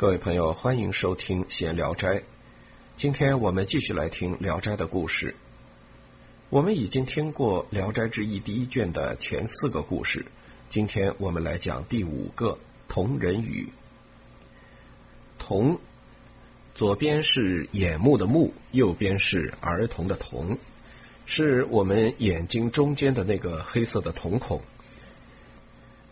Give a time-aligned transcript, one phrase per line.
[0.00, 2.08] 各位朋友，欢迎收听《闲聊斋》。
[2.96, 5.34] 今天我们继续来听《聊斋》的故事。
[6.48, 10.24] 我们已经听过《聊斋志异》第一卷的前四个故事，
[10.70, 12.58] 今天我们来讲第五个
[12.88, 13.68] “同人语”。
[15.38, 15.78] 同，
[16.74, 20.56] 左边是眼目的目，右边是儿童的童，
[21.26, 24.62] 是我们眼睛中间的那个黑色的瞳孔。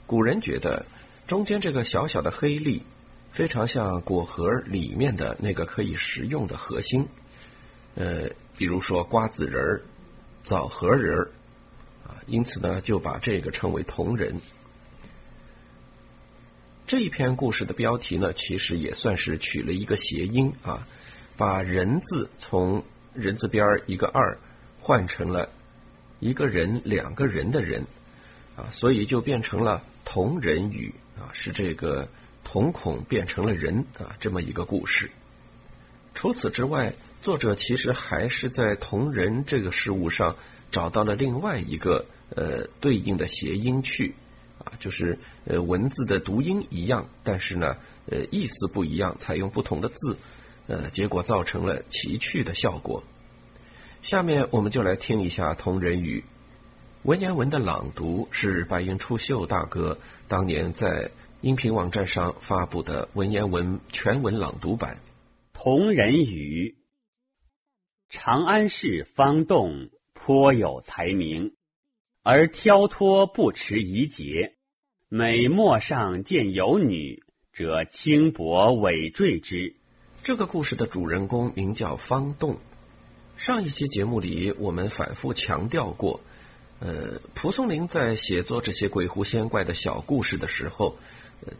[0.06, 0.84] 古人觉得
[1.26, 2.82] 中间这个小小的黑粒。
[3.30, 7.06] 非常像果核里面的那个可以食用的核心，
[7.94, 9.82] 呃，比如说瓜子仁儿、
[10.42, 11.30] 枣核仁儿，
[12.04, 14.40] 啊，因此呢，就把这个称为同仁。
[16.86, 20.88] 这一篇故事的标题呢，其实也算是取了一个谐音啊，
[21.36, 22.82] 把人字从
[23.14, 24.38] 人字边一个二
[24.80, 25.50] 换成了
[26.18, 27.86] 一个人两个人的人，
[28.56, 32.08] 啊，所以就变成了同人语啊，是这个。
[32.50, 35.10] 瞳孔变成了人啊，这么一个故事。
[36.14, 40.34] 除此之外，作者其实还是在同人这个事物上
[40.70, 44.14] 找到了另外一个呃对应的谐音去
[44.64, 47.76] 啊，就是呃文字的读音一样，但是呢
[48.06, 50.16] 呃意思不一样，采用不同的字，
[50.68, 53.04] 呃结果造成了奇趣的效果。
[54.00, 56.24] 下面我们就来听一下同人语
[57.02, 61.10] 文言文的朗读，是白云出岫大哥当年在。
[61.40, 64.98] 音频网站上发布的文言文全文朗读版。
[65.52, 66.78] 同人语：
[68.08, 71.54] 长安市方栋颇有才名，
[72.24, 74.56] 而挑脱不持仪节。
[75.08, 77.22] 每陌上见有女，
[77.52, 79.76] 则轻薄委坠之。
[80.24, 82.58] 这个故事的主人公名叫方栋。
[83.36, 86.20] 上一期节目里，我们反复强调过，
[86.80, 90.96] 呃，蒲松龄在写作这些鬼狐仙怪的小故事的时候。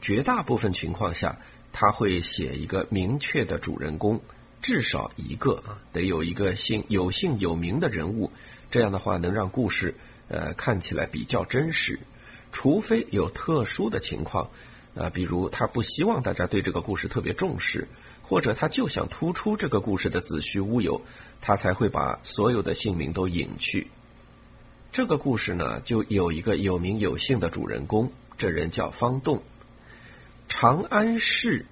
[0.01, 1.39] 绝大部分情况下，
[1.73, 4.21] 他会写一个明确的主人公，
[4.61, 8.31] 至少一个啊，得有一个姓有姓有名的人物。
[8.71, 9.95] 这样的话，能让故事
[10.29, 11.99] 呃看起来比较真实。
[12.51, 14.51] 除非有特殊的情况，
[14.95, 17.89] 啊，比如他不希望大家对这个故事特别重视，
[18.23, 21.03] 或者他就想突出这个故事的子虚乌有，
[21.41, 23.89] 他才会把所有的姓名都隐去。
[24.91, 29.43] 这个故事呢，就有一个有名有姓的主人公，这人叫方栋。
[30.49, 31.67] 长安市，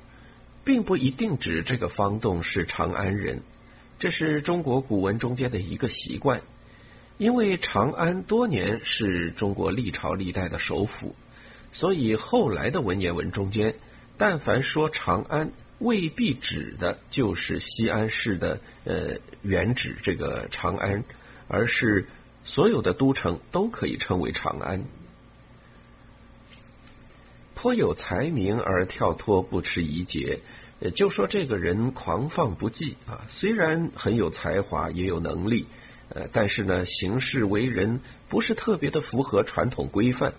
[0.62, 3.42] 并不一定指这个方栋是长安人，
[3.98, 6.42] 这是中国古文中间的一个习惯。
[7.18, 11.16] 因为长安多年是中国历朝历代的首府，
[11.72, 13.74] 所以后来的文言文中间，
[14.18, 21.04] 但凡说长安，未必指的就是西安市的呃原址这个长安，
[21.48, 22.06] 而是
[22.44, 24.84] 所有的都城都可以称为长安。
[27.56, 30.40] 颇有才名而跳脱不持仪节，
[30.94, 33.24] 就说这个人狂放不羁啊。
[33.30, 35.66] 虽然很有才华，也有能力，
[36.10, 40.34] 呃，但是呢，行事为人不是特别的符合传统规范。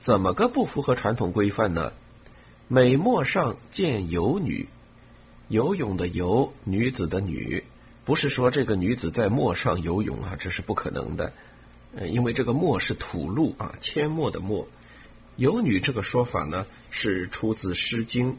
[0.00, 1.92] 怎么个不符合传统规范呢？
[2.68, 4.68] 每陌上见游女，
[5.48, 7.64] 游泳的游，女子的女，
[8.04, 11.32] 不是说这个女子在陌上游泳啊，这是不可能的。
[11.96, 14.68] 呃，因为这个陌是土路啊，阡陌的陌。
[15.36, 18.32] 游女这个说法呢，是出自《诗经》，“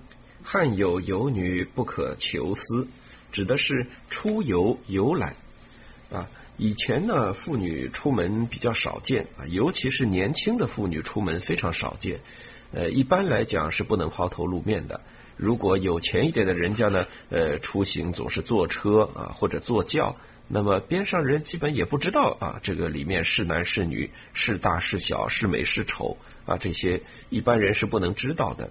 [0.43, 2.87] 汉有游女不可求思”，
[3.31, 5.35] 指的是出游游览。
[6.11, 12.19] 啊，以前呢，妇女出门比较少见啊，尤其是年轻的妇女出门非常少见。
[12.71, 15.01] 呃，一般来讲是不能抛头露面的。
[15.35, 20.15] 如果有钱一点的人家呢，呃，出行总是坐车啊，或者坐轿。
[20.47, 28.69] 那么边上人基本也不知道啊，这个里面是男是女，是大是小，是美是丑啊，这些一般人是不能知道的。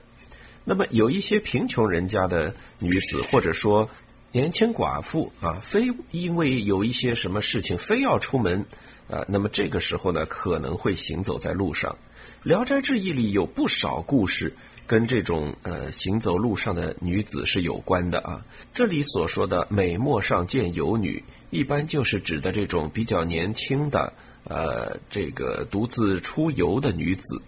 [0.64, 3.90] 那么有一些贫穷人家的女子，或者说
[4.30, 8.66] 年轻寡妇啊，非因为有一些什么事情非要出门
[9.08, 11.96] 啊，那么这个时候呢，可能会行走在路上。
[12.48, 14.54] 《聊斋志异》里有不少故事。
[14.92, 18.44] 跟这种呃行走路上的女子是有关的啊。
[18.74, 24.12] 这里所说的美陌上见游女，一般就是指的这种比较年轻的
[24.44, 27.40] 呃这个独自出游的女子。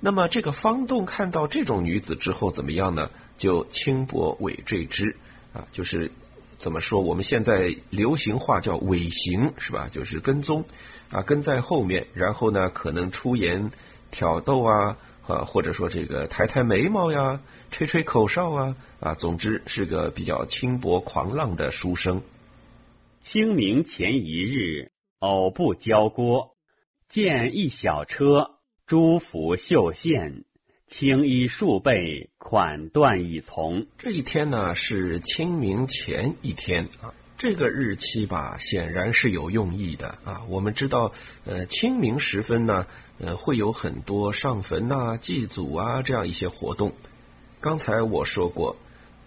[0.00, 3.10] 那么这个方栋看到这种女子之后怎么样呢？
[3.36, 5.14] 就轻薄尾缀之
[5.52, 6.10] 啊，就是
[6.58, 7.02] 怎么说？
[7.02, 9.90] 我们现在流行话叫尾行是吧？
[9.92, 10.64] 就是跟踪
[11.10, 13.70] 啊，跟在后面，然后呢可能出言
[14.10, 14.96] 挑逗啊。
[15.26, 17.40] 啊，或者说这个抬抬眉毛呀，
[17.70, 22.22] 吹吹口哨啊，啊，总之是个比较轻薄狂浪的书生。
[23.20, 24.90] 清明前一日，
[25.20, 26.56] 偶不交郭，
[27.08, 30.44] 见一小车，朱服绣线，
[30.88, 33.86] 青衣数背，款断已从。
[33.96, 40.42] 这一天呢是清明前一天啊，这个日期吧显然是有用意的啊。
[40.48, 41.10] 我们知道，
[41.44, 42.86] 呃，清明时分呢，
[43.18, 46.92] 呃，会有很多上坟呐、祭祖啊这样一些活动。
[47.60, 48.76] 刚才我说过，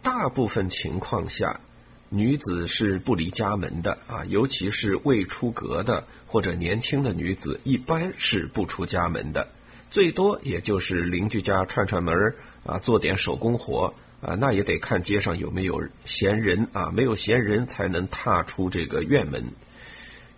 [0.01, 1.59] 大部分情况下，
[2.07, 9.49] 女子是不离家门的啊，尤其是未出阁的或者年轻的女子，一般是不出家门的。
[9.91, 12.15] 最多也就是邻居家串串门
[12.65, 13.93] 啊，做点手工活
[14.25, 19.51] 啊，那也得看街上有没有闲人啊，没有闲人才能踏出这个院门。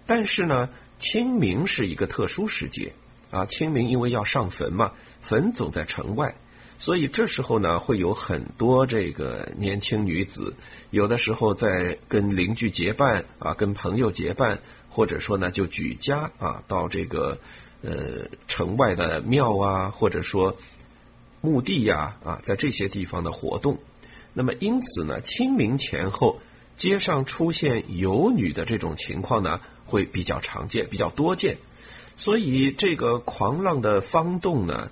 [0.06, 0.70] 但是呢，
[1.00, 2.92] 清明是一个特殊时节
[3.32, 4.92] 啊，清明因为要上坟嘛，
[5.22, 6.36] 坟总在城外，
[6.80, 10.54] 所以这时候呢，会有很多这个年轻女子，
[10.90, 14.60] 有的时候在跟邻居结伴啊，跟朋友结伴，
[14.90, 17.40] 或者说呢，就举家啊，到这个。
[17.84, 20.58] 呃，城外的庙啊，或者说
[21.48, 23.80] 墓地呀，啊，在这些地方的活动，
[24.34, 26.40] 那么因此呢，清明前后
[26.76, 31.58] 街上出现游女的这种情况呢，会比较常见，比较多见。
[32.18, 34.92] 所以这个狂浪的方洞呢，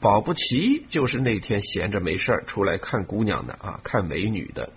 [0.00, 4.70] 保不齐就是那天闲着没事儿出来看姑娘的啊，看美女的。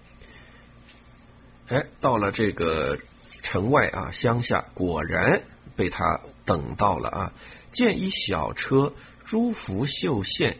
[1.69, 2.99] 哎，到了这个
[3.41, 5.41] 城外啊，乡下果然
[5.75, 6.19] 被他。
[6.45, 7.33] 等到了啊！
[7.71, 10.59] 见一小车，朱福绣线。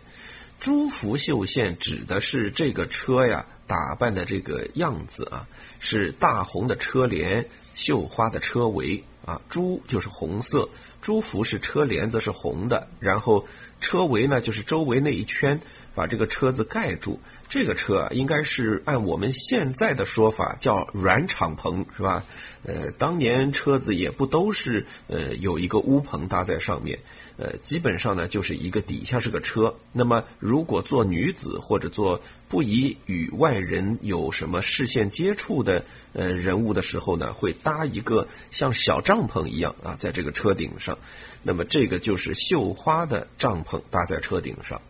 [0.65, 5.47] 朱福绣线指的是这个车呀，打扮的这个样子啊，
[5.77, 9.39] 是大红的车帘，绣花的车围啊。
[9.47, 10.67] 朱就是红色，
[11.03, 13.45] 朱福是车帘子是红的，然后
[13.79, 15.61] 车围呢就是周围那一圈。
[15.95, 22.23] 把这个车子盖住，这个车啊，应该是按我们现在的说法叫软敞篷，是吧？
[22.63, 26.99] 呃，当年车子也不都是呃有一个屋棚搭在上面，
[27.37, 29.75] 呃，基本上呢就是一个底下是个车。
[29.93, 40.97] 那么如果做女子或者做不宜与外人有什么视线接触的呃人物的时候呢，会搭一个像小帐篷一样啊，在这个车顶上。
[41.43, 44.81] 那么这个就是绣花的帐篷搭在车顶上。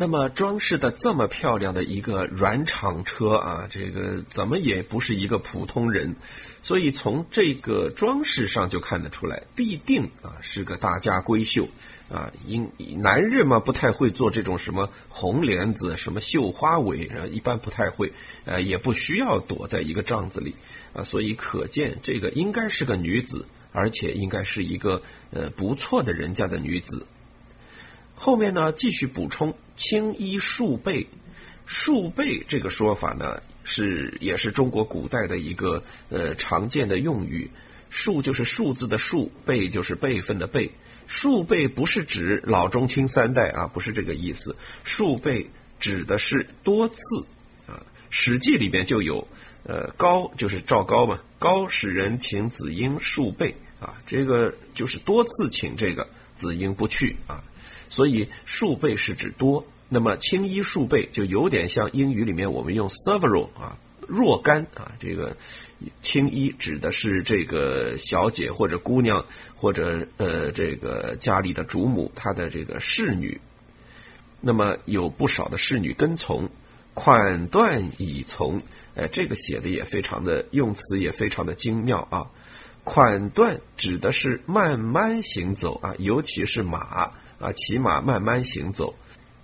[0.00, 6.16] 那么装饰的这么漂亮的一个软厂车啊，这个怎么也不是一个普通人，
[6.62, 11.68] 所以从这个装饰上就看得出来，必定啊是个大家闺秀
[12.08, 12.32] 啊。
[12.46, 18.14] 因男人嘛不太会做这种什么红帘子、什么绣花围啊，一般不太会，
[18.46, 20.54] 呃，也不需要躲在一个帐子里
[20.94, 27.06] 啊，所以可见这个应该是个女子，而且应该是一个呃不错的人家的女子。
[28.22, 31.06] 后面呢，继续补充青衣数背，
[31.64, 37.50] 数背这个说法呢，是也是中国古代的一个呃常见的用语。
[37.88, 40.70] 数就是数字的数，辈就是辈分的辈。
[41.06, 44.54] 数辈不是指老中青三代啊，不是这个意思。
[44.84, 47.02] 数辈指的是多次
[47.66, 47.80] 啊，
[48.10, 49.26] 《史记》里面就有，
[49.64, 56.06] 呃，高就是赵高嘛，高使人请子婴数辈啊，这个就是多次请这个
[56.36, 57.42] 子婴不去啊。
[57.90, 63.76] 所以数倍是指多，那么轻衣数倍就有点像英语里面我们用 several 啊，
[64.06, 65.36] 若干啊，这个
[66.00, 69.26] 轻衣指的是这个小姐或者姑娘
[69.56, 73.40] 或者呃这个家里的主母她的这个侍女，
[74.40, 76.48] 那么有不少的侍女跟从，
[76.94, 78.62] 款断已从，
[78.94, 82.30] 哎，这个写的也非常的用词也非常的精妙啊，
[82.84, 87.14] 款断指的是慢慢行走啊，尤其是马。
[87.40, 88.94] 啊，骑马慢慢行走，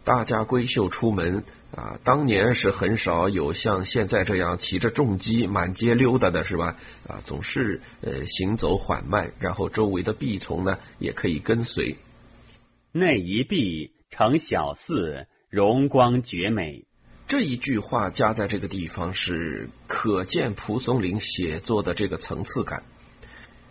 [0.04, 1.42] 大家闺秀出门
[1.74, 6.76] 啊，当年是很少有像现在这样骑着重机满街溜达的，是吧？
[7.08, 11.96] 啊，总是呃行走缓慢，然后周围的婢从呢也可以跟随。
[12.92, 16.84] 内一婢成小寺，容光绝美。
[17.26, 22.84] 这一句话加在这个地方，是可见蒲松龄写作的这个层次感。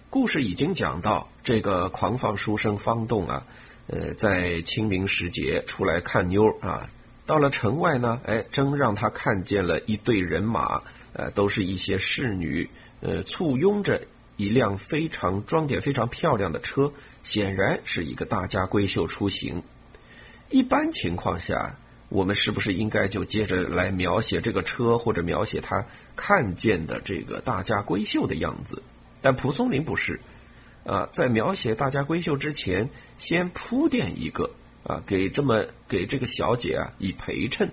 [0.09, 3.45] 故事已经讲到这个狂放书生方栋啊。
[3.87, 6.89] 呃，在清明时节出来看妞啊，
[7.25, 10.81] 到了城外呢，哎，真让他看见了一队人马，
[11.13, 12.69] 呃，都是一些侍女，
[13.01, 14.01] 呃，簇拥着
[14.37, 16.91] 一辆非常装点非常漂亮的车，
[17.23, 19.61] 显然是一个大家闺秀出行。
[20.49, 21.77] 一般情况下，
[22.09, 28.81] 我们是不是应该就接着来描写这个车，或者描写他看见的这个大家闺秀的样子？
[29.21, 30.19] 但蒲松龄不是。
[30.85, 34.51] 啊，在描写大家闺秀之前，先铺垫一个
[34.83, 37.71] 啊，给这么给这个小姐啊以陪衬。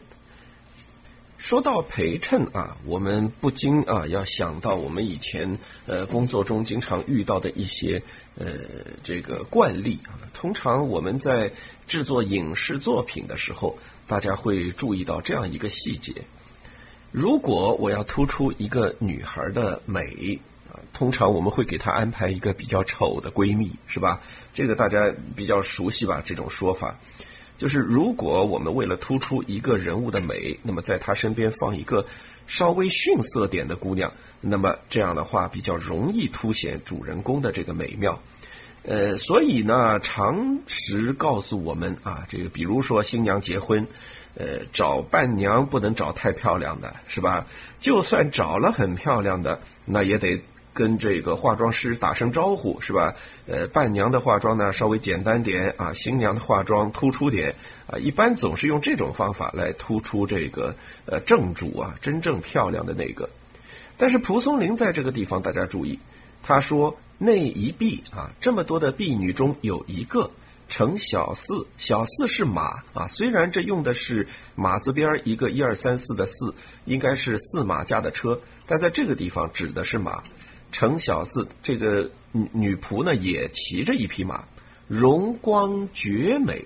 [1.36, 8.00] 说到陪衬啊，我们不禁啊要想到我们以前呃工作中经常遇到的一些
[8.36, 8.46] 呃
[9.02, 10.16] 这个惯例啊。
[10.32, 11.52] 通常我们在
[11.88, 13.76] 制作影视作品的时候，
[14.06, 16.14] 大家会注意到这样一个细节：
[17.10, 20.38] 如果我要突出一个女孩的美，
[20.92, 24.20] 通常我们会给她安排一个比较丑的闺蜜，是吧？
[24.54, 26.22] 这个大家比较熟悉吧？
[26.24, 26.98] 这种说法。
[27.58, 32.06] 就是如果我们为了突出一个人物的美，那么在她身边放一个
[32.46, 38.20] 稍微逊色点的姑娘，那么这样的话比较容易凸显主人公的这个美妙。
[38.84, 43.86] 呃，所以呢，常识告诉我们啊，这个比如说新娘结婚，
[44.34, 47.46] 呃，找伴娘不能找太漂亮的，是吧？
[47.80, 50.42] 就算找了很漂亮的，那也得。
[50.74, 53.14] 跟这个化妆师打声招呼是吧？
[53.46, 57.54] 呃，伴娘的化妆呢稍微简单点啊，新娘的化妆突出点
[57.86, 60.74] 啊，一般总是用这种方法来突出这个
[61.06, 63.28] 呃正主啊，真正漂亮的那个。
[63.98, 65.98] 但是蒲松龄在这个地方，大家注意，
[66.42, 70.30] 他说那一婢啊，这么多的婢女中有一个
[70.68, 76.54] 乘小四，小四是马啊，虽然这用的是马字边一个一二三四的四，
[76.86, 80.22] 应该是四马驾的车，但在这个地方指的是马。
[80.72, 84.46] 程小四这个女女仆呢，也骑着一匹马，
[84.88, 86.64] 容光绝美。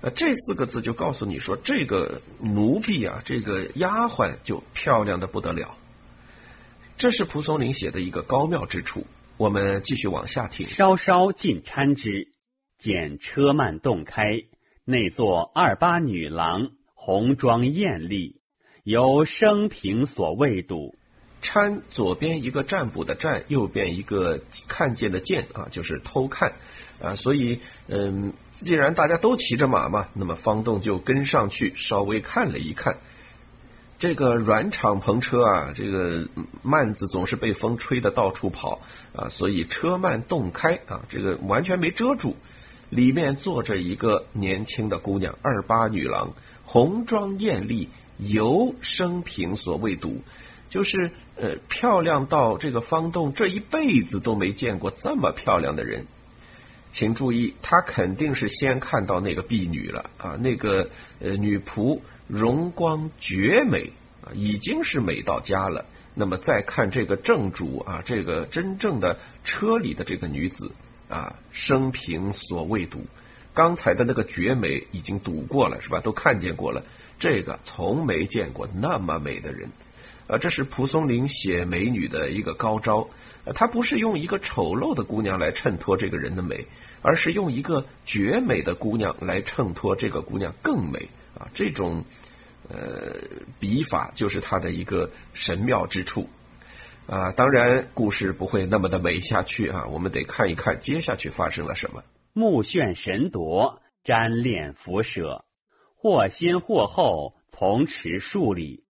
[0.00, 5.76] 呃，这四个字就告诉你说，这个奴婢啊，这个丫鬟就漂亮的不得了。
[6.96, 9.06] 这是蒲松龄写的一个高妙之处。
[9.36, 10.66] 我们继续往下听。
[10.66, 12.32] 稍稍进搀之，
[12.76, 14.42] 见车幔洞开，
[14.84, 18.40] 内坐二八女郎，红妆艳丽，
[18.82, 20.97] 由生平所未睹。
[21.42, 26.54] 搀左边一个占卜的占，右边一个看见的见啊，就是偷看
[27.00, 27.14] 啊。
[27.14, 32.98] 所以，嗯，既然大家都骑着马嘛，那么方栋就跟上去稍微看了一看。
[33.98, 36.28] 这个软敞篷车啊，这个
[36.62, 38.80] 幔子总是被风吹得到处跑
[39.12, 42.36] 啊，所以车幔洞开啊，这个完全没遮住，
[42.90, 50.22] 里面坐着一个年轻的姑娘，二八女郎，红妆艳丽，尤生平所未睹。
[50.70, 56.06] 就是呃，漂亮到这个方栋这一辈子都没见过这么漂亮的人，
[56.90, 60.90] 请注意，他肯定是先看到那个婢女了啊，那个
[61.20, 63.92] 呃女仆容光绝美
[64.22, 65.84] 啊，已经是美到家了。
[66.14, 70.72] 那么再看这个正主啊，这个真正的车里的这个女子
[71.08, 73.06] 啊，生平所未睹，
[73.54, 76.00] 刚才的那个绝美已经睹过了是吧？
[76.00, 76.82] 都看见过了，
[77.20, 79.70] 这个从没见过那么美的人。
[80.28, 83.08] 啊，这是蒲松龄写美女的一个高招，
[83.44, 86.66] 呃，他不是用一个丑陋的姑娘来衬托这个人的美，
[87.00, 91.08] 而是用一个绝美的姑娘来衬托这个姑娘更美
[91.38, 92.04] 啊，这种
[92.68, 93.16] 呃
[93.58, 96.28] 笔法就是他的一个神妙之处
[97.06, 97.32] 啊。
[97.32, 102.04] 当然，故事不会那么的美下去啊，我们得看一看接下去发生了什么。
[102.34, 105.46] 目眩神夺，沾恋辐射，
[105.96, 108.84] 或先或后，从持数里。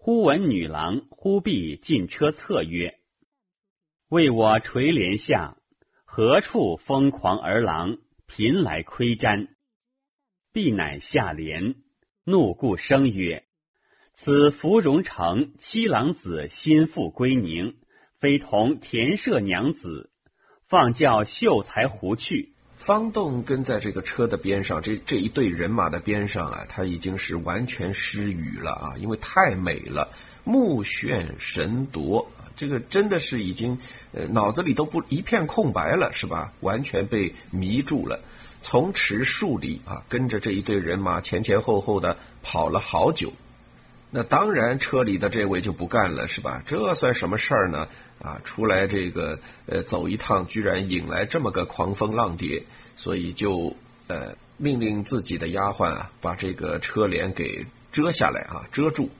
[0.00, 3.00] 忽闻女郎忽必进车侧曰
[4.08, 5.58] ：“为我垂帘下，
[6.04, 9.48] 何处疯狂儿郎频来窥瞻？”
[10.54, 11.74] 必乃下帘，
[12.22, 13.44] 怒故声曰
[14.14, 17.76] ：“此芙蓉城七郎子心腹归宁，
[18.18, 20.12] 非同田舍娘子，
[20.68, 30.08] 放教秀才胡去。”方栋跟在这个车的边上，这这一队人马的边上啊，他已经是完全失语了啊，因为太美了，
[30.44, 33.78] 目眩神夺啊，这个真的是已经
[34.12, 36.52] 呃脑子里都不一片空白了，是吧？
[36.60, 38.20] 完全被迷住了，
[38.62, 43.32] 从池数里啊，跟着这一队人马前前后后的跑了好久。
[44.10, 46.62] 那当然，车里的这位就不干了，是吧？
[46.64, 47.88] 这算什么事儿呢？
[48.20, 52.64] 啊，出来这个呃走一趟，居然引来这么个狂风浪蝶，
[52.96, 59.10] 所以就呃命令自己的丫鬟啊，把这个车帘给遮下来啊，遮住。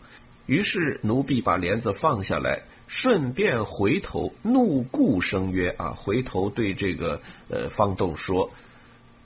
[0.46, 8.50] 于是奴婢把帘子放下来，顺便回头怒顾声曰：“啊，回头对这个呃方栋说，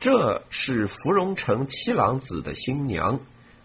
[0.01, 3.21] 这是芙蓉城七郎子的新娘，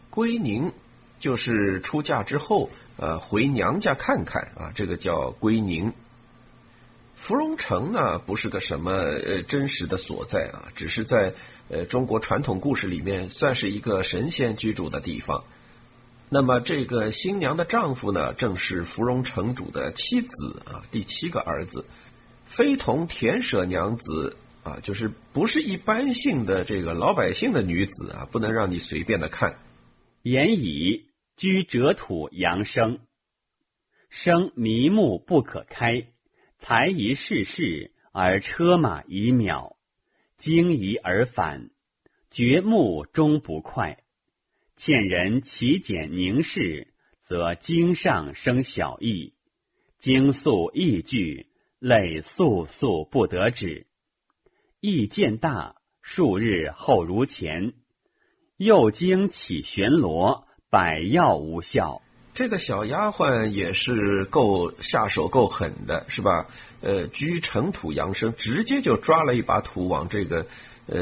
[0.10, 0.72] 归宁。”
[1.20, 5.94] 就是出嫁之后，呃，回娘家看看啊，这个叫归宁。
[7.16, 11.34] 芙蓉城呢，不是个什么呃真实的所在啊，只是在
[11.68, 15.44] 呃中国传统故事里面算是一个神仙居住的地方。
[16.30, 21.86] 那么这个新娘的丈夫呢，正是芙蓉城主的妻子啊，第七个儿子，
[22.46, 29.58] 非同田舍娘子啊，就是不是一般性的这个老百姓的女子啊，不能让你随便的看。
[30.22, 31.07] 言以。
[31.38, 32.98] 居折土阳生，
[34.10, 36.08] 生迷目不可开，
[36.58, 39.76] 才宜世事而车马已渺，
[40.38, 41.70] 惊疑而返，
[42.32, 44.04] 掘目终不快。
[44.76, 46.92] 见人起简凝视，
[47.22, 49.36] 则经上生小意，
[50.00, 53.86] 经肃意聚，累肃肃不得止。
[54.80, 57.74] 意见大，数日后如前。
[58.58, 60.47] 又经起旋罗，
[60.78, 62.04] 百药无效。
[62.36, 66.46] 这个小丫鬟也是够下手够狠的，是吧？
[66.82, 70.46] 呃，居尘土扬声，直接就抓了一把土往这个
[70.86, 71.00] 呃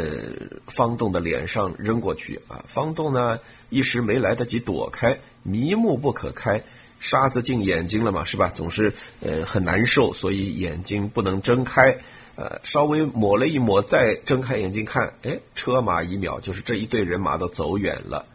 [0.67, 2.63] 方栋的脸上扔过去啊！
[2.67, 6.63] 方栋呢一时没来得及躲开，迷目不可开，
[7.01, 8.47] 沙子进眼睛了嘛，是吧？
[8.55, 11.97] 总是呃很难受，所以眼睛不能睁开。
[12.37, 18.25] 呃，稍微抹了一抹，再睁开眼睛看，哎，车马已渺，就是这一队人马都走远了。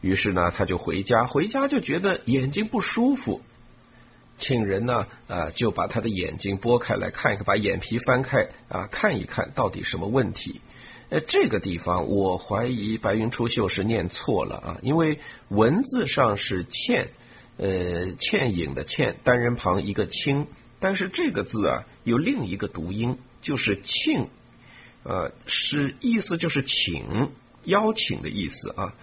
[0.00, 3.42] 于是呢，他就回家，回家就觉得眼睛不舒服，
[4.38, 10.60] 请人呢，啊，就把他的眼睛拨开来看一看，把眼皮翻开啊，看一看到底什么问题。
[11.10, 17.10] 呃，这个地方我怀疑白云出岫是念错了啊，因为文字上是倩，
[17.56, 20.46] 呃，倩影的倩，单人旁一个清，
[20.78, 24.28] 但是这个字啊有另一个读音，就是庆，
[25.02, 27.32] 呃，是意思就是请，
[27.64, 28.94] 邀请的意思啊。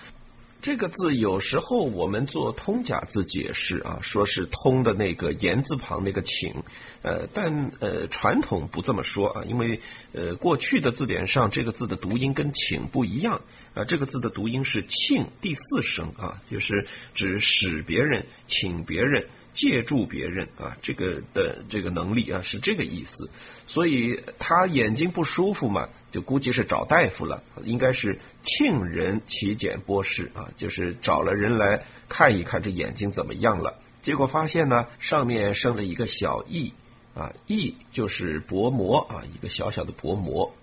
[0.62, 6.64] 这个字有时候我们做通假字解释啊，说是通的那个言字旁那个请，
[7.04, 9.80] 呃，但呃传统不这么说啊，因为
[10.14, 13.42] 呃过去的字典上这个字的读音跟请不一样
[13.76, 19.28] 啊，这个字的读音是庆第四声啊，就是指使别人请别人。
[19.58, 23.28] 借助别人啊，这个的这个能力啊，是这个意思。
[23.66, 33.80] 所以他眼睛不舒服嘛，就估计是找大夫了，应该是庆人起检拨视啊，就是找了人来看一看这眼睛怎么样了。
[34.04, 36.72] 结果发现呢，上面生了一个小翼
[37.16, 40.54] 啊，翼就是薄膜啊，一个小小的薄膜。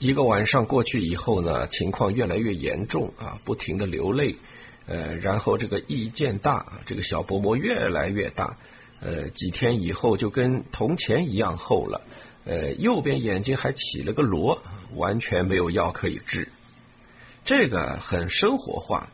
[0.00, 4.34] 一个晚上过去以后呢，情况越来越严重啊，不停的流泪。
[4.86, 8.56] 呃，然后这个意见大，这个小薄膜越来越大，
[9.00, 12.00] 呃，几天以后就跟铜钱一样厚了，
[12.44, 14.62] 呃，右边眼睛还起了个螺，
[14.94, 16.48] 完全没有药可以治。
[17.44, 19.08] 这个很生活化，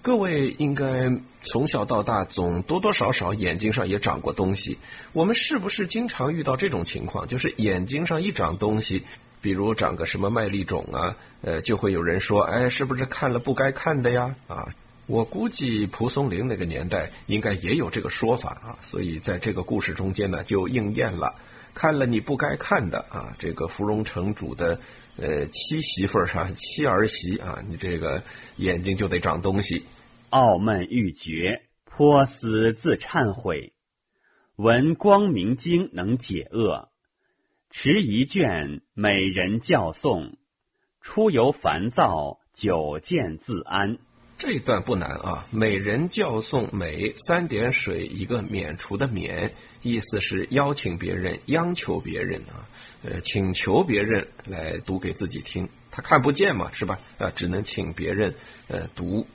[0.00, 1.10] 各位应该
[1.42, 4.78] 从小到大总多多少少眼睛上也长过东西。
[5.12, 7.28] 我们是不是经常遇到这种情况？
[7.28, 9.04] 就是眼睛上一长东西，
[9.40, 14.34] 比如长个什么麦粒肿啊，呃，就会有人说，哎，是不是看了不该看的呀？
[14.48, 14.74] 啊。
[15.06, 21.34] 我估计蒲松龄那个年代应该也有这个说法啊，所以在这个故事中间呢就应验了。
[21.74, 24.78] 看了你不该看的啊，这个芙蓉城主的
[25.16, 28.22] 呃七媳妇儿上七儿媳啊，你这个
[28.56, 29.84] 眼睛就得长东西。
[30.30, 33.72] 傲闷欲绝，颇思自忏悔。
[34.56, 36.90] 闻光明经能解厄，
[37.70, 40.34] 持一卷美人教诵，
[41.00, 43.98] 出游烦躁，久见自安。
[44.42, 52.66] 这一段不难啊，美人教诵美三点水一个免除的免，意思是邀请别人、央求别人啊，
[53.04, 56.98] 呃，请求别人来读给自己听，他看不见嘛，是吧？
[57.18, 58.34] 啊，只能请别人
[58.66, 59.28] 呃读。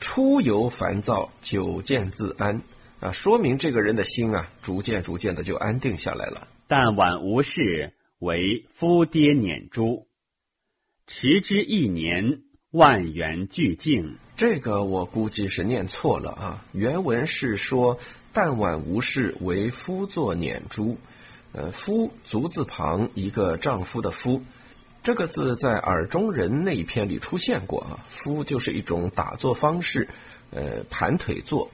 [0.00, 2.62] 出游烦躁，久见自安
[3.00, 6.48] 啊，说明这个人的心啊，逐渐逐渐的就安定下来了。
[6.66, 10.06] 但晚无事，为夫爹撵猪，
[11.06, 12.40] 持之一年。
[12.76, 16.64] 万缘俱净，这个我估计是念错了啊。
[16.72, 17.98] 原文是说
[18.34, 20.98] “但晚无事，为夫作撵珠”。
[21.52, 24.42] 呃，夫足字旁一个丈夫的夫，
[25.02, 28.04] 这个字在耳中人那一篇里出现过啊。
[28.08, 30.10] 夫就是一种打坐方式，
[30.50, 31.70] 呃，盘腿坐。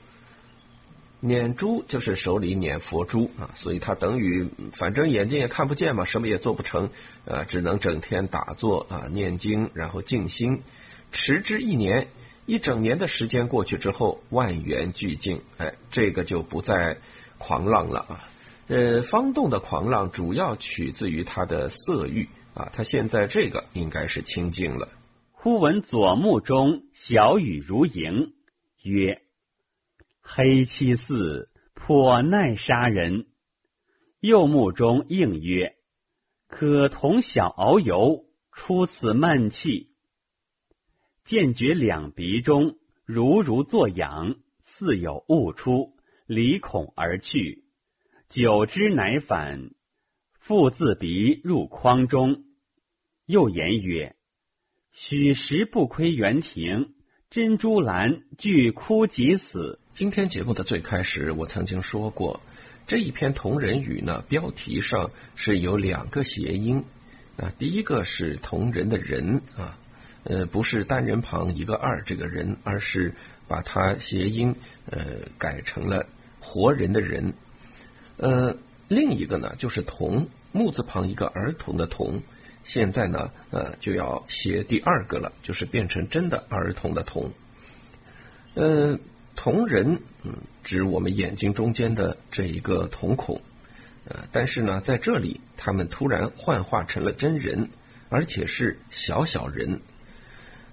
[1.18, 6.90] 捻珠就是手里捻佛珠啊，所以他等于反正眼睛也看不见嘛，什么也做不成，
[7.24, 10.62] 呃，只能整天打坐啊，念经，然后静心。
[11.12, 12.08] 持之一年，
[12.46, 16.98] 一整年的时间过去之后，万缘俱净，哎，这个就不再
[17.38, 18.28] 狂浪了啊。
[18.68, 24.88] 呃，方栋的狂浪主要取自于他的色欲啊，他现在这个应该是清净了。
[25.30, 28.32] 忽闻左目中小雨如盈，
[28.82, 29.20] 曰
[30.22, 33.26] ：“黑漆似颇耐杀人。”
[34.20, 35.74] 右目中应曰
[36.48, 39.91] ：“可同小遨游，出此闷气。”
[41.24, 47.64] 见觉两鼻中如如作痒，似有物出，离孔而去。
[48.28, 49.70] 久之乃返，
[50.40, 52.44] 复自鼻入筐中。
[53.26, 54.16] 又言曰
[54.90, 56.94] ：“许时不窥园庭，
[57.30, 59.78] 珍珠兰俱枯即死。
[59.94, 62.40] 今天节目的最开始，我曾经说过，
[62.86, 66.84] 这一篇同人语呢，标题上是有两个谐音
[67.36, 69.78] 啊，第一个是同人的人啊，
[70.24, 73.14] 呃，不是单人旁一个二这个人，而是
[73.48, 74.54] 把它谐音
[74.90, 74.98] 呃
[75.38, 76.06] 改成了
[76.40, 77.34] 活人的人。
[78.16, 78.56] 呃，
[78.88, 82.22] 另一个呢就是童木字旁一个儿童的童，
[82.64, 87.32] 现在呢呃就要写第二个了，就是变成真的儿童的童。
[88.54, 88.98] 呃。
[89.34, 93.40] 瞳人，嗯，指我们眼睛中间的这一个瞳孔，
[94.04, 97.70] 呃，但是呢，在这里他们突然幻化成了真人，
[98.10, 99.80] 而且是小小人。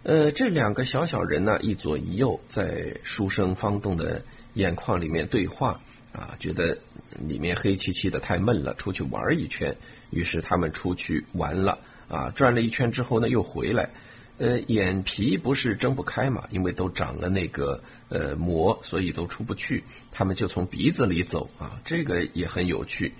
[0.03, 5.81] 呃，这两个小小人呢，一左一右，在书生方栋的眼眶里面对话，
[6.13, 6.77] 啊，觉得
[7.19, 9.75] 里面黑漆漆的太闷了，出去玩一圈。
[10.09, 13.89] 于是他们出去玩了，啊，转了一圈之后呢，又回来。
[14.37, 16.47] 呃，眼皮不是睁不开嘛？
[16.49, 19.83] 因为都长了那个呃膜，所以都出不去。
[20.13, 23.13] 他们就从鼻子里走啊，这个也很有趣。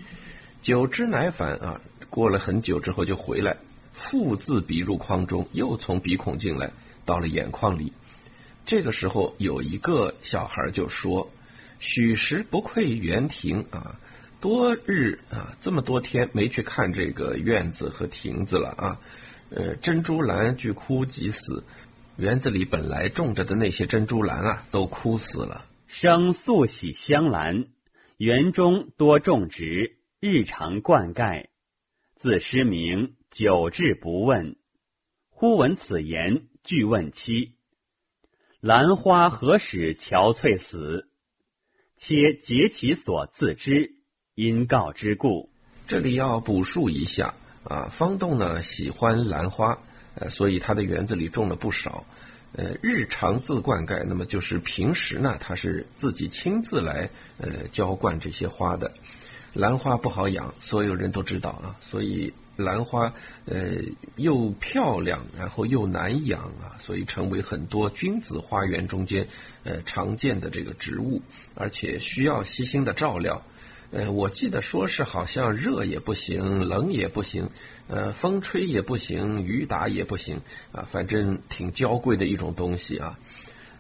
[0.62, 3.58] 久之乃返啊，过了很久之后就回来，
[3.94, 6.72] 复自鼻入框中，又从鼻孔进来，
[7.06, 7.94] 到了眼眶里。
[8.66, 11.32] 这个时候有一个小孩就说
[11.80, 14.00] ：“许时不愧园亭啊，
[14.40, 19.02] 多日啊，这么多天没去看这个院子和亭子了啊。”
[19.52, 21.64] 呃，珍珠兰俱枯即死，
[22.18, 25.66] 园子里本来种着的那些珍珠兰啊，都枯死了。
[25.88, 27.66] 生素喜香兰，
[28.18, 31.48] 园中多种植，日常灌溉。
[32.16, 34.56] 自失明，久治不问。
[35.30, 37.54] 忽闻此言，俱问妻：
[38.60, 41.10] 兰花何使憔悴死？
[41.96, 43.94] 且解其所自知，
[44.34, 45.52] 因告之故。
[45.88, 47.36] 这里要补述一下。
[47.66, 49.78] 啊，方栋呢喜欢兰花，
[50.16, 52.06] 呃，所以他的园子里种了不少。
[52.54, 58.92] 呃，日常自灌溉，那么就是平时呢，他是自己亲自来呃浇灌这些花的。
[59.54, 63.14] 兰花不好养，所有人都知道啊，所以兰花
[63.46, 63.72] 呃
[64.16, 69.28] 又漂亮，然后又难养啊，所以成为很多君子花园中间
[69.64, 71.22] 呃常见的这个植物，
[71.56, 73.42] 而且需要悉心的照料。
[73.92, 77.50] 呃，我记得说是好像热也不行，冷也不行，
[77.88, 80.42] 呃，风吹也不行，雨打也不行，
[80.72, 83.18] 啊，反正挺娇贵的一种东西啊，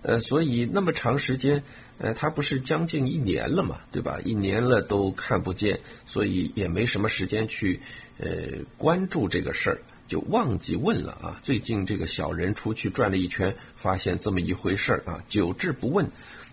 [0.02, 1.64] 呃，所以那么长时间，
[1.98, 4.20] 呃，他不是将近一年了嘛，对吧？
[4.24, 7.82] 一年了都看不见，所以也没什么时间去
[8.18, 11.40] 呃关注这个事儿，就忘记问了啊。
[11.44, 16.10] 最近这个小人出去转了一圈，发现这么一回事儿啊，久治不问。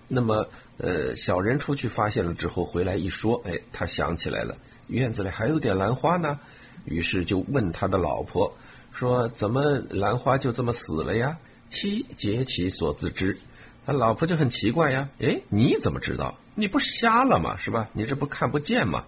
[0.09, 4.57] 那么，呃，小人出去发现了之后，回来一说，哎，他想起来了，
[4.89, 6.39] 院子里还有点兰花呢，
[6.85, 8.57] 于是就问他的老婆，
[8.93, 11.39] 说怎么兰花就这么死了呀？
[11.71, 13.39] 妻皆其所自知，
[13.85, 16.39] 他老婆就很奇怪呀，哎，你怎么知道？
[16.55, 17.57] 你不瞎了吗？
[17.59, 17.91] 是吧？
[17.93, 19.05] 你这不看不见吗？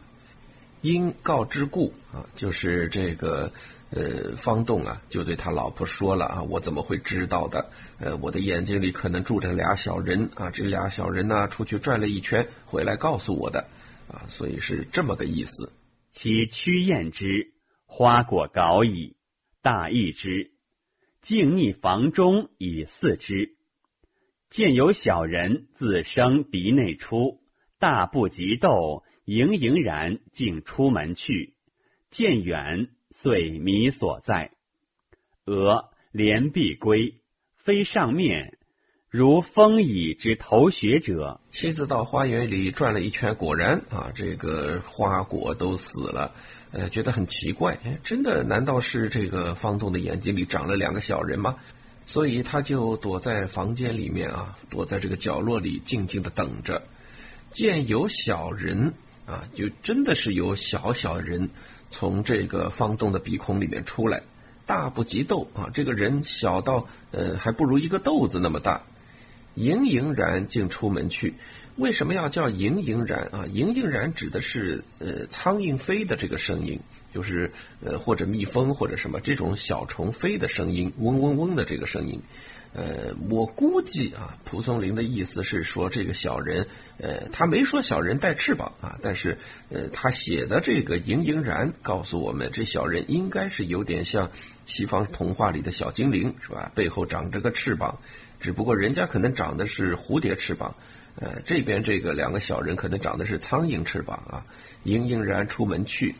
[0.80, 3.52] 因告之故啊，就是这个。
[3.90, 7.70] 呃，方栋啊，就对他老婆说了啊，我怎么会知道的？
[7.98, 13.66] 呃，我的眼睛里可能住着俩小人啊，这俩小人呢，出去转了一圈，回来告诉我的，
[14.06, 15.72] 啊，所以是这么个意思。
[16.12, 17.54] 其屈燕之
[17.86, 19.16] 花果稿矣，
[19.62, 20.50] 大益之，
[21.28, 23.58] 静逆房中以饲之。
[24.48, 27.42] 见有小人自生鼻内出，
[27.78, 31.54] 大不及斗，盈盈然竟出门去。
[32.08, 32.88] 见远。
[33.10, 34.52] 遂迷所在，
[35.44, 37.20] 俄连璧归，
[37.56, 38.57] 飞上面，
[39.10, 41.40] 如风蚁之头穴者。
[41.50, 46.34] 妻子到花园里转了一圈，果然啊，这个花果都死了，
[46.72, 48.44] 呃，觉得很奇怪，真的？
[48.44, 51.56] 难道是这个方栋的眼睛里长了两个小人吗？
[52.04, 56.82] 所以他就躲在房间里面啊，躲在这个角落里，静静的等着。
[57.50, 58.92] 见有小人
[59.24, 61.48] 啊，就真的是有小小人。
[61.90, 64.22] 从这个方栋的鼻孔里面出来，
[64.66, 65.70] 大不及豆啊！
[65.72, 68.82] 这个人小到呃，还不如一个豆子那么大。
[69.58, 71.34] 盈盈然竟出门去，
[71.74, 73.44] 为什么要叫盈盈然啊？
[73.46, 76.78] 盈盈然指的是呃苍蝇飞的这个声音，
[77.12, 77.50] 就是
[77.84, 82.22] 呃或者蜜蜂或者什么这种小虫飞的声音，嗡嗡嗡的这个声音。
[82.74, 86.68] 呃，我估计啊，蒲松龄的意思是说这个小人，
[86.98, 89.38] 呃，他没说小人带翅膀啊，但是
[89.70, 94.30] 呃，他写的这个盈盈然告诉我们，这小人应该是有点像
[94.66, 96.70] 西方童话里的小精灵，是吧？
[96.74, 98.00] 背后长着个翅膀，
[98.40, 100.74] 只不过人家可能长的是蝴蝶翅膀，
[101.16, 104.46] 呃，这边这个两个小人可能长的是苍蝇翅膀啊。
[104.84, 106.14] 盈盈然出门去，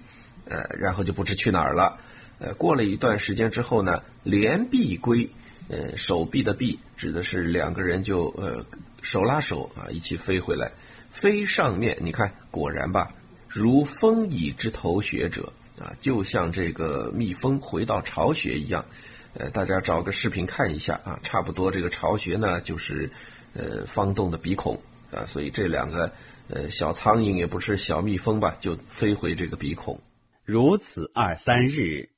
[0.45, 1.99] 呃，然后就不知去哪儿了。
[2.39, 5.31] 呃，过了一段时间之后呢，连璧归。
[5.71, 8.65] 呃，手臂的臂，指的是两个人就呃
[9.03, 10.73] 手拉手啊一起飞回来，
[11.11, 13.09] 飞上面，你看果然吧，
[13.49, 18.87] 如蜂蚁之头穴者啊，就像这个蜜蜂回到巢穴一样。
[19.35, 23.11] 呃，大家找个视频看一下啊，差不多这个巢穴呢就是
[23.55, 26.13] 呃方洞的鼻孔啊，所以这两个
[26.49, 30.01] 呃小苍蝇也不是小蜜蜂吧，就飞回这个鼻孔。
[30.45, 32.11] 如此二三日，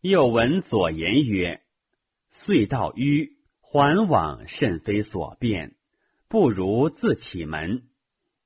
[0.00, 1.60] 又闻左言曰
[2.32, 5.74] ：“隧道迂，环往甚非所便，
[6.28, 7.82] 不如自启门。”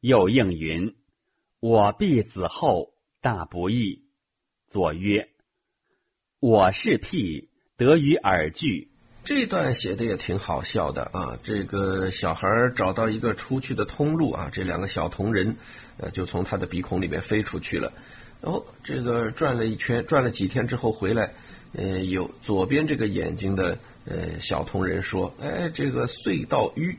[0.00, 0.96] 又应云
[1.60, 4.04] ：“我必子后，大不义。”
[4.70, 5.28] 左曰
[6.40, 7.47] ：“我是辟，
[7.78, 8.88] 得于耳具。”
[9.24, 11.38] 这段写的也挺好笑的啊！
[11.42, 15.56] 这个小孩找到一个出去的通路啊，这两个小铜人，
[15.98, 17.92] 呃，就从他的鼻孔里面飞出去了。
[18.40, 21.34] 然后这个转了一圈，转了几天之后回来，
[21.74, 26.96] 呃，有左边这个眼睛的呃小铜人说：“哎，这个隧道淤，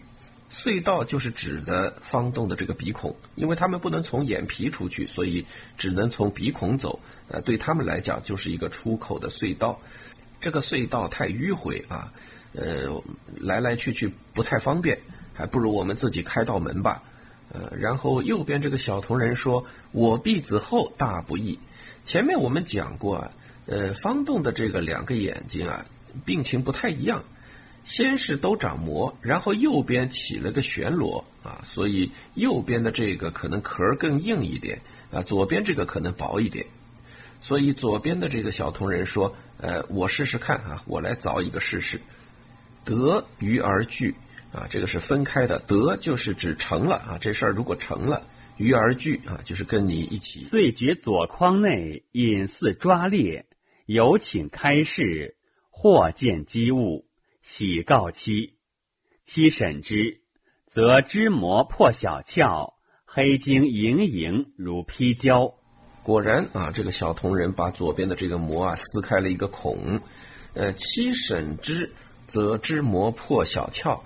[0.51, 5.47] 隧道就是指的方洞的这个鼻孔，因为他们不能从眼皮出去，所以
[5.79, 6.99] 只能从鼻孔走。
[7.29, 9.81] 呃，对他们来讲就是一个出口的隧道。
[10.39, 12.13] 这个隧道太迂回啊，
[12.53, 13.03] 呃，
[13.39, 14.99] 来来去去不太方便，
[15.33, 17.03] 还不如我们自己开道门吧。”
[17.51, 21.59] 呃，然后右边这个小铜人说：“我必子后大不义。”
[22.05, 23.31] 前面我们讲过啊，
[23.65, 25.83] 呃，方洞的这个两个眼睛啊，
[26.25, 27.23] 病情不太一样。
[27.85, 36.67] 先是都长膜，然后右边起了个旋螺啊，所以右边的这个可能壳更硬一点啊，左边这个可能薄一点。
[37.41, 42.01] 所以左边的这个小铜人说：“呃，我试试看啊，我来凿一个试试。”
[42.85, 44.15] 得鱼而聚。
[44.51, 48.25] 啊，这个是分开的，得就是指成了啊，这事儿如果成了，
[48.57, 50.43] 鱼而聚啊，就是跟你一起。
[50.43, 53.45] 遂觉左框内隐似抓裂，
[53.85, 55.37] 有请开示，
[55.69, 57.05] 或见机物，
[57.43, 58.55] 喜告妻。
[59.23, 60.21] 妻审之，
[60.65, 62.73] 则枝膜破小窍，
[63.05, 65.58] 黑晶莹莹如披胶。
[66.09, 70.01] 果然啊，这个小铜人把左边的这个膜啊撕开了一个孔。
[70.55, 71.91] 呃，七审之，
[72.27, 73.99] 则之膜破小窍。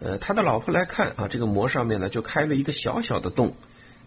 [0.00, 3.54] 呃，他的老婆来看啊，这个膜上面呢就开了一个小小的洞，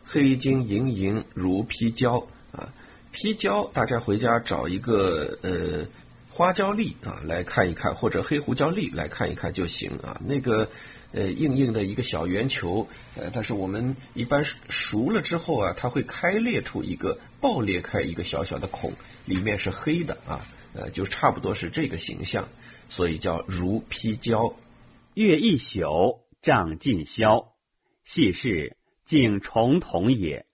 [0.04, 2.74] 黑晶莹莹如皮胶啊，
[3.14, 5.86] 皮胶，大家回家找一个呃
[6.32, 10.20] 花椒粒啊来看一看，或者黑胡椒粒来看一看就行啊。
[10.26, 10.68] 那个
[11.12, 18.94] 呃硬硬的一个小圆球，呃，但是我们一般熟了之后啊，它会开裂出一个爆裂开一个小小的孔，
[19.26, 22.50] 里面是黑的啊，呃，就差不多是这个形象，
[22.90, 24.56] 所以叫如披胶。
[25.14, 27.54] 月一宿，帐尽消。
[28.04, 30.48] 细视，竟重瞳也。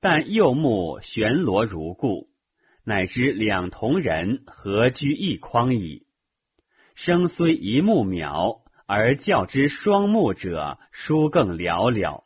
[0.00, 2.28] 但右目悬罗如故，
[2.84, 6.06] 乃知两同人合居一筐矣。
[6.94, 12.22] 生虽一目渺，而教之双目者，殊更寥寥。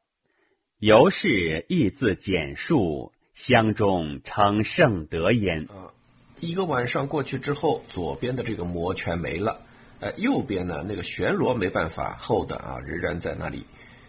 [0.79, 5.63] 由是亦自简述，相中称圣德焉。
[5.65, 5.93] 啊，
[6.39, 9.63] 一个晚上过去之后，左边的这个膜全没了。
[10.01, 13.65] 呃，右边呢，那个旋螺没办法厚的啊，仍然在那里。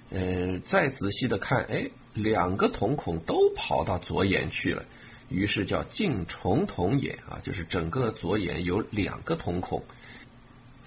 [0.09, 4.83] 嗯，再仔细的看，哎，两个瞳孔都跑到左眼去了，
[5.29, 9.85] 于是叫镜重瞳眼啊，就是整个左眼有两个瞳孔。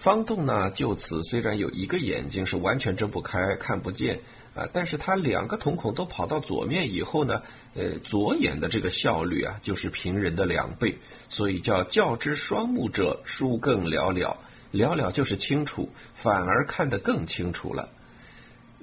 [0.04, 4.20] 方洞呢，就此虽然有一个眼睛是完全睁不开、看不见
[4.54, 7.40] 啊，但是它两个瞳孔都跑到左面以后呢，
[7.74, 10.98] 呃，左眼的这个效率啊，就是平人的两倍，
[11.30, 14.36] 所以叫教之双目者，书更寥寥。
[14.74, 17.88] 寥寥就是清楚，反而看得更清楚了。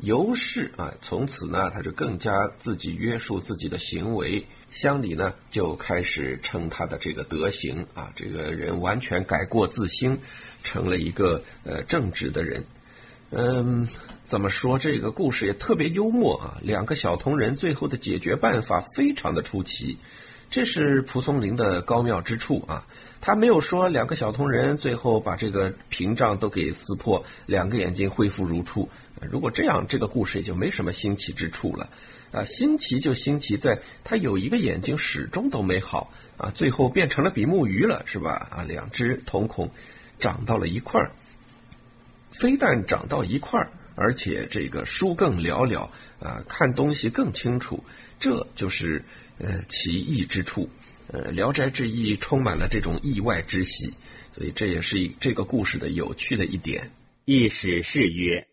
[0.02, 4.46] 由是啊，从此呢，他就更加自己约束自己的行为。
[4.72, 10.20] 乡里呢，就开始称他的这个德行啊，这个人完全改过自新，
[10.64, 12.64] 成了一个呃正直的人。
[13.30, 13.88] 嗯，
[14.24, 16.58] 怎么说这个故事也特别幽默啊？
[16.62, 19.98] 两个小铜人最后的解决办法非常的出奇。
[20.52, 22.86] 这是蒲松龄的高妙之处啊！
[23.22, 28.90] 他没有说两个小铜人最后把这个屏障都给撕破，两个眼睛恢复如初。
[29.22, 31.90] 如果这样，这个故事也就没什么新奇之处了。
[32.34, 38.50] 啊，新奇就新奇在他有一个眼睛始终都没好啊，最后变成了比目鱼了，是吧？
[38.52, 39.72] 啊，两只瞳孔
[40.20, 41.12] 长到了一块儿，
[42.30, 45.88] 非但长到一块儿，而且这个书更寥寥
[46.20, 47.86] 啊，看东西更清楚，
[48.20, 49.06] 这就是。
[49.44, 50.70] 呃，奇异之处，
[51.08, 53.96] 呃，《聊斋志异》充满了这种意外之喜，
[54.36, 56.92] 所以这也是这个故事的有趣的一点。
[57.26, 58.48] 一史是曰：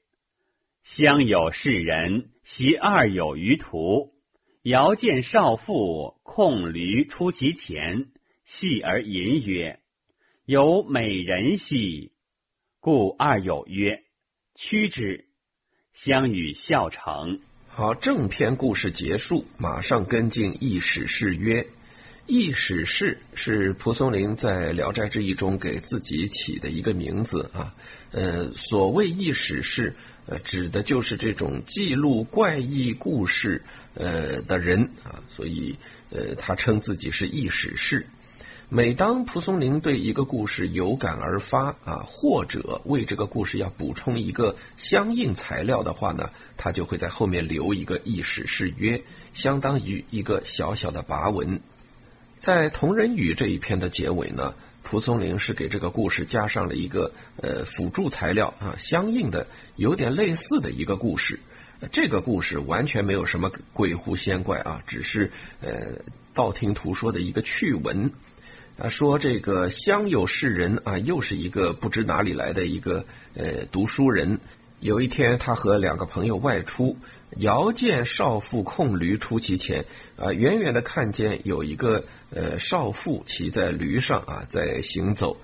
[0.84, 4.14] 乡有士人，习二有余途，
[4.62, 8.06] 遥见少妇控驴出其前，
[8.46, 9.80] 戏而吟曰
[10.46, 12.12] ：“有美人兮！”
[12.80, 14.04] 故二有曰
[14.56, 15.28] ：“屈之，
[15.92, 17.40] 相与笑成。
[17.78, 21.64] 好，正篇故事结束，马上跟进易史事曰。
[22.26, 27.72] 易史事是蒲松龄在《聊斋志异》中给自己起的一个名字啊。
[28.10, 29.94] 呃，所谓易史事，
[30.26, 33.62] 呃，指的就是这种记录怪异故事
[33.94, 35.22] 呃的人啊。
[35.30, 35.76] 所以，
[36.10, 38.04] 呃，他称自己是易史事。
[38.70, 46.28] 每当蒲松龄对一个故事有感而发啊，或者为这个故事要补充一个相应材料的话呢，
[46.58, 49.02] 他就会在后面留一个意史事约，
[49.32, 51.60] 相当于一个小小的跋文。
[52.40, 61.40] 在同人语这一篇的结尾呢，蒲松龄是给这个故事加上了一个呃辅助材料啊，相应的有点类似的一个故事。
[61.90, 66.02] 这个故事完全没有什么鬼狐仙怪啊，只是呃
[66.34, 68.12] 道听途说的一个趣闻
[68.78, 68.88] 啊。
[68.88, 74.40] 说这个乡有士人啊，又是一个不知哪里来的一个呃读书人。
[74.80, 76.96] 有一天，他和两个朋友外出，
[77.38, 79.86] 遥见少妇控驴出其前，
[80.16, 85.36] 啊，远远的看见有一个呃少妇骑在驴上啊，在行走，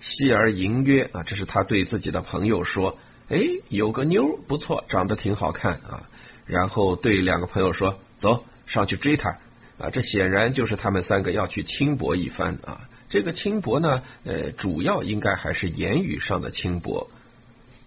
[0.00, 2.96] 细而吟曰啊，这是他对自己的朋友说，
[3.28, 6.08] 哎，有个妞不错，长得挺好看啊，
[6.46, 9.38] 然后对两个朋友说，走上去追她，
[9.78, 17.10] 啊，这显然就是他们三个要去轻薄一番啊，这个轻薄呢，呃，主要应该还是言语上的轻薄。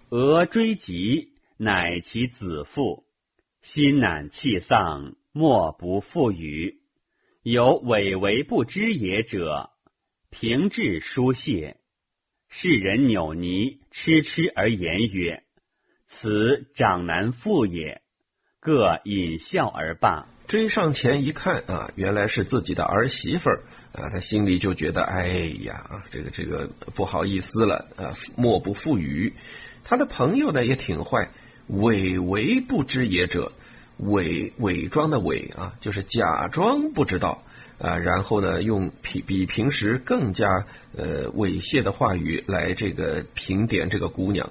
[0.08, 3.04] 俄追及，乃其子父，
[3.60, 6.80] 心难气丧，莫不复语。
[7.42, 9.70] 有委为不知也者，
[10.30, 11.76] 平治书谢。
[12.48, 15.42] 世人扭泥，痴痴而言曰
[16.06, 18.02] ：“此长男父也。”
[18.60, 20.28] 各引笑而罢。
[20.52, 23.62] 追上前一看啊，原来是自己的儿媳妇儿
[23.92, 25.28] 啊，他心里就觉得哎
[25.64, 29.32] 呀，这个这个不好意思了啊，莫不复语。
[29.82, 31.30] 他的朋友呢也挺坏，
[31.68, 33.52] 伪为不知也者，
[33.96, 37.42] 伪伪装的伪啊，就是假装不知道
[37.78, 44.50] 啊，然后呢用比比平时更加呃猥亵的话语来这个评点这个姑娘。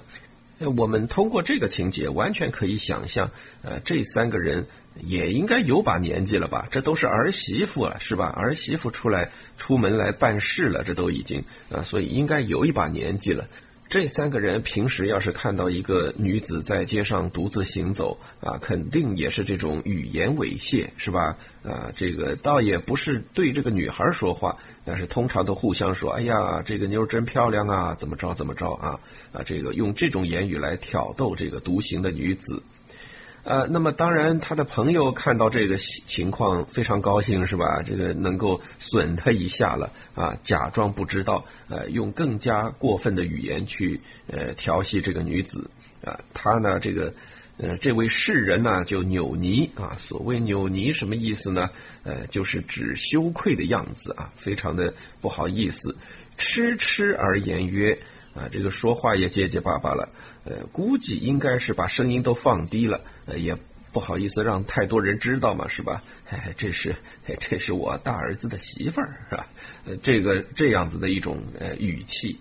[0.76, 4.68] 我们通过这个情节，完全可以想象，呃，这三个人
[5.00, 6.68] 也应该有把年纪了吧？
[6.70, 8.26] 这都是儿媳妇了，是吧？
[8.26, 13.48] 儿媳妇出来出门来办事了，这都已经啊，所以应该有一把年纪了。
[13.88, 21.36] 这三个人平时要是看到一个女子在街上独自行走啊，肯定也是这种语言猥亵，是吧？
[21.62, 28.98] 啊，这个倒也不是对这个女孩说话，但是通常都互相说：“哎呀，这个妞真漂亮啊，怎么着怎么着啊？”
[29.30, 32.62] 啊，这个用这种言语来挑逗这个独行的女子。
[33.44, 37.82] 呃，那么当然，他的朋友看到这个情况非常高兴，是吧？
[37.82, 45.68] 这个能够损他一下了啊，假装不知道，呃，用更加过分的语言去呃调戏这个女子
[46.04, 46.20] 啊。
[46.32, 47.12] 他呢，这个
[47.56, 49.96] 呃，这位世人呢，就扭捏啊。
[49.98, 51.68] 所谓扭捏什么意思呢？
[52.04, 55.96] 呃，就是指羞愧的样子啊，非常的不好意思，
[56.38, 57.98] 痴痴而言曰。
[58.34, 60.08] 啊，这个说话也结结巴巴了，
[60.44, 63.56] 呃，估计应该是把声音都放低了，呃，也
[63.92, 66.02] 不好意思让太多人知道嘛，是吧？
[66.30, 66.96] 哎，这是，
[67.38, 69.46] 这是我大儿子的媳妇儿，是吧？
[69.84, 72.38] 呃，这个这样子的一种呃语气，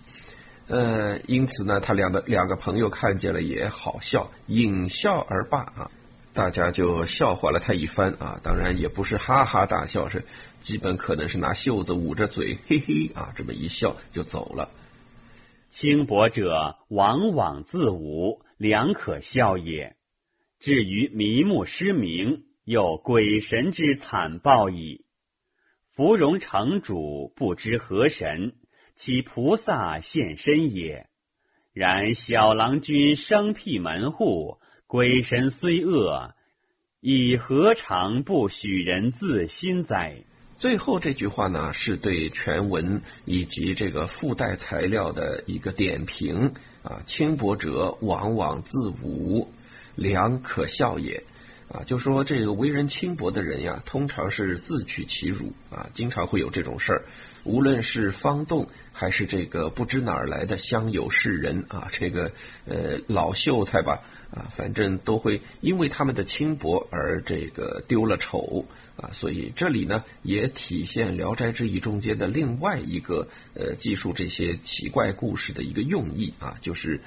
[0.67, 5.91] 呃，因此呢，他两个两个朋友看见了也好笑，引笑而罢啊，
[6.34, 10.23] 大家就笑话了他一番啊，当然也不是哈哈大笑，是
[10.63, 14.69] 基本可能是拿袖子捂着嘴，嘿嘿啊，这么一笑就走了。
[15.71, 19.95] 轻薄者往往自侮，良可笑也。
[20.60, 25.05] 至于迷目失明，有鬼神之惨报矣。
[25.95, 28.53] 芙蓉城主不知何神，
[28.95, 31.07] 其菩萨现身也。
[31.71, 34.57] 然小郎君生僻门户，
[34.88, 36.36] 鬼神虽恶，
[36.99, 40.25] 亦何尝不许人自心哉？
[40.62, 47.02] 最后这句话呢，是对全文以及这个附带材料的一个点评啊。
[47.08, 49.52] 轻薄者往往自无，
[49.95, 51.24] 良可笑也。
[51.73, 57.05] 啊，就说这个为人轻薄的人呀，通常是自取其辱啊，经常会有这种事儿。
[57.45, 62.34] 无论是方栋还是这个不知哪儿来的乡友士人啊，这个
[62.65, 64.01] 呃老秀才吧
[64.32, 68.65] 啊，反正都会因为他们的轻薄而这个丢了丑
[68.97, 69.09] 啊。
[69.13, 76.99] 所以这里呢，也体现《聊斋志异》中间的另外一个呃记述这些奇怪故事的一个用意啊，就是。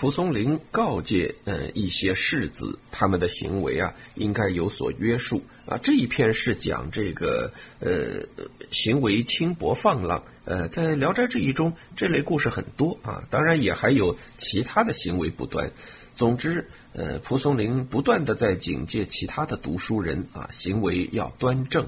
[0.00, 5.76] 蒲松龄告诫，呃，一些士子他们的行为啊，应该有所约束啊。
[5.76, 8.26] 这一篇是讲这个，呃，
[8.70, 10.24] 行为轻薄放浪。
[10.46, 15.70] 呃，在《聊斋志异》中，这类故事很多啊，当然也还有其他的行为不端。
[16.16, 21.86] 总之，呃，蒲松龄不断的在警戒其他的读书人啊，行为要端正。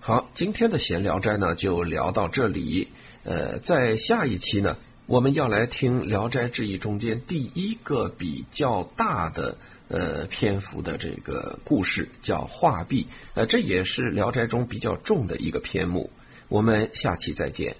[0.00, 2.88] 好，今天的闲聊斋呢就聊到这里。
[3.24, 4.76] 呃，在下一期呢，
[5.12, 9.58] 我们要来听《聊斋志异》中间第一个比较大的
[9.88, 13.08] 呃篇幅的这个故事，叫画壁。
[13.34, 16.10] 呃，这也是《聊斋》中比较重的一个篇目。
[16.48, 17.76] 我们下期再见。